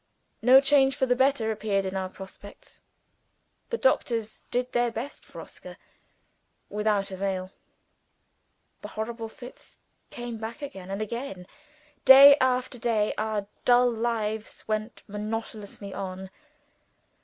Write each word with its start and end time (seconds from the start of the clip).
No 0.41 0.59
change 0.59 0.95
for 0.95 1.05
the 1.05 1.15
better 1.15 1.51
appeared 1.51 1.85
in 1.85 1.95
our 1.95 2.09
prospects. 2.09 2.79
The 3.69 3.77
doctors 3.77 4.41
did 4.49 4.71
their 4.71 4.89
best 4.91 5.23
for 5.23 5.39
Oscar 5.39 5.77
without 6.71 7.11
avail. 7.11 7.51
The 8.81 8.87
horrible 8.97 9.29
fits 9.29 9.77
came 10.09 10.39
back, 10.39 10.63
again 10.63 10.89
and 10.89 11.03
again. 11.03 11.45
Day 12.03 12.35
after 12.41 12.79
day, 12.79 13.13
our 13.19 13.45
dull 13.63 13.91
lives 13.91 14.67
went 14.67 15.03
monotonously 15.07 15.93
on. 15.93 16.31